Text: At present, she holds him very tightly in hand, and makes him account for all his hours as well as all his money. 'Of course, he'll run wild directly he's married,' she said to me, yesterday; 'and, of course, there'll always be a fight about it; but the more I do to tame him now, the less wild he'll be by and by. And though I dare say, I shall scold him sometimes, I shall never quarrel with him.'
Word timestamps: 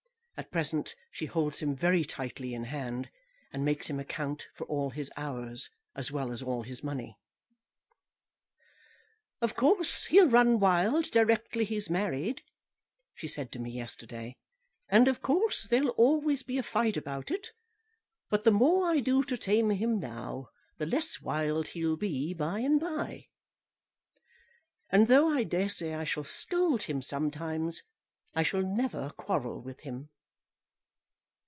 At 0.37 0.49
present, 0.49 0.95
she 1.11 1.27
holds 1.27 1.59
him 1.59 1.75
very 1.75 2.03
tightly 2.03 2.55
in 2.55 2.63
hand, 2.63 3.11
and 3.53 3.63
makes 3.63 3.91
him 3.91 3.99
account 3.99 4.47
for 4.55 4.65
all 4.65 4.89
his 4.89 5.11
hours 5.15 5.69
as 5.95 6.11
well 6.11 6.31
as 6.31 6.41
all 6.41 6.63
his 6.63 6.83
money. 6.83 7.15
'Of 9.39 9.55
course, 9.55 10.05
he'll 10.05 10.27
run 10.27 10.57
wild 10.59 11.11
directly 11.11 11.63
he's 11.63 11.91
married,' 11.91 12.41
she 13.13 13.27
said 13.27 13.51
to 13.51 13.59
me, 13.59 13.69
yesterday; 13.69 14.35
'and, 14.89 15.07
of 15.07 15.21
course, 15.21 15.65
there'll 15.67 15.89
always 15.91 16.41
be 16.41 16.57
a 16.57 16.63
fight 16.63 16.97
about 16.97 17.29
it; 17.29 17.49
but 18.31 18.43
the 18.43 18.49
more 18.49 18.87
I 18.91 18.99
do 18.99 19.21
to 19.25 19.37
tame 19.37 19.69
him 19.69 19.99
now, 19.99 20.49
the 20.79 20.87
less 20.87 21.21
wild 21.21 21.67
he'll 21.67 21.97
be 21.97 22.33
by 22.33 22.61
and 22.61 22.79
by. 22.79 23.27
And 24.89 25.05
though 25.07 25.27
I 25.31 25.43
dare 25.43 25.69
say, 25.69 25.93
I 25.93 26.03
shall 26.03 26.23
scold 26.23 26.83
him 26.83 27.03
sometimes, 27.03 27.83
I 28.33 28.41
shall 28.41 28.63
never 28.63 29.11
quarrel 29.11 29.61
with 29.61 29.81
him.' 29.81 30.09